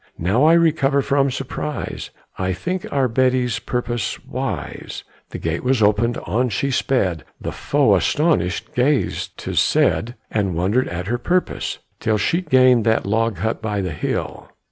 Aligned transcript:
Now 0.17 0.45
I 0.45 0.53
recover 0.53 1.03
from 1.03 1.29
surprise, 1.29 2.09
I 2.35 2.53
think 2.53 2.91
our 2.91 3.07
Betty's 3.07 3.59
purpose 3.59 4.17
wise." 4.25 5.03
The 5.29 5.37
gate 5.37 5.63
was 5.63 5.83
opened, 5.83 6.17
on 6.23 6.49
she 6.49 6.71
sped; 6.71 7.23
The 7.39 7.51
foe, 7.51 7.95
astonished, 7.95 8.73
gazed, 8.73 9.37
'tis 9.37 9.59
said, 9.59 10.15
And 10.31 10.55
wondered 10.55 10.87
at 10.87 11.05
her 11.05 11.19
purpose, 11.19 11.77
till 11.99 12.17
She 12.17 12.41
gained 12.41 12.83
that 12.85 13.05
log 13.05 13.37
hut 13.37 13.61
by 13.61 13.79
the 13.81 13.91
hill. 13.93 14.49